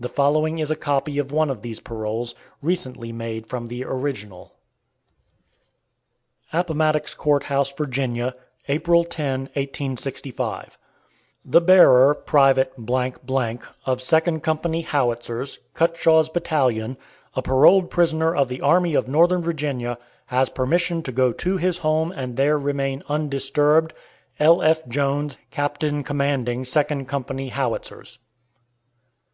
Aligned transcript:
The 0.00 0.08
following 0.08 0.60
is 0.60 0.70
a 0.70 0.76
copy 0.76 1.18
of 1.18 1.30
one 1.30 1.50
of 1.50 1.60
these 1.60 1.78
paroles, 1.78 2.34
recently 2.62 3.12
made 3.12 3.46
from 3.48 3.66
the 3.66 3.84
original: 3.84 4.54
APPOMATTOX 6.54 7.12
COURT 7.14 7.42
HOUSE, 7.44 7.74
VIRGINIA, 7.74 8.34
April 8.68 9.04
10, 9.04 9.40
1865. 9.52 10.78
The 11.44 11.60
bearer, 11.60 12.14
Private, 12.14 12.72
of 13.84 14.00
Second 14.00 14.40
Company 14.40 14.80
Howitzers, 14.80 15.58
Cutshaw's 15.74 16.30
Battalion, 16.30 16.96
a 17.36 17.42
paroled 17.42 17.90
prisoner 17.90 18.34
of 18.34 18.48
the 18.48 18.62
Army 18.62 18.94
of 18.94 19.06
Northern 19.06 19.42
Virginia, 19.42 19.98
has 20.28 20.48
permission 20.48 21.02
to 21.02 21.12
go 21.12 21.30
to 21.32 21.58
his 21.58 21.76
home 21.76 22.10
and 22.12 22.38
there 22.38 22.56
remain 22.58 23.02
undisturbed. 23.06 23.92
L.F. 24.40 24.88
JONES, 24.88 25.36
Captain 25.50 26.02
Commanding 26.04 26.64
Second 26.64 27.04
Company 27.04 27.50
Howitzers. 27.50 28.18